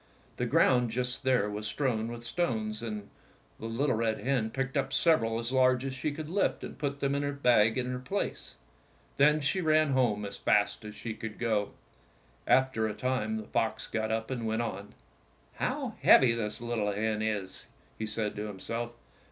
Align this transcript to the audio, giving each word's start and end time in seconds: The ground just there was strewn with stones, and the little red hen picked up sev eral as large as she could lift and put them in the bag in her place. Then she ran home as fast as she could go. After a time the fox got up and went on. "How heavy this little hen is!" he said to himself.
The 0.37 0.47
ground 0.47 0.89
just 0.89 1.21
there 1.21 1.47
was 1.47 1.67
strewn 1.67 2.07
with 2.11 2.23
stones, 2.25 2.81
and 2.81 3.11
the 3.59 3.67
little 3.67 3.93
red 3.95 4.17
hen 4.19 4.49
picked 4.49 4.75
up 4.75 4.91
sev 4.91 5.19
eral 5.19 5.39
as 5.39 5.51
large 5.51 5.85
as 5.85 5.93
she 5.93 6.11
could 6.11 6.27
lift 6.27 6.63
and 6.63 6.75
put 6.75 7.01
them 7.01 7.13
in 7.13 7.21
the 7.21 7.31
bag 7.31 7.77
in 7.77 7.85
her 7.91 7.99
place. 7.99 8.55
Then 9.17 9.41
she 9.41 9.61
ran 9.61 9.91
home 9.91 10.25
as 10.25 10.37
fast 10.37 10.83
as 10.85 10.95
she 10.95 11.13
could 11.13 11.37
go. 11.37 11.73
After 12.47 12.87
a 12.87 12.95
time 12.95 13.37
the 13.37 13.43
fox 13.43 13.85
got 13.85 14.11
up 14.11 14.31
and 14.31 14.47
went 14.47 14.63
on. 14.63 14.95
"How 15.57 15.93
heavy 16.01 16.33
this 16.33 16.61
little 16.61 16.91
hen 16.91 17.21
is!" 17.21 17.67
he 17.99 18.07
said 18.07 18.35
to 18.37 18.47
himself. 18.47 18.93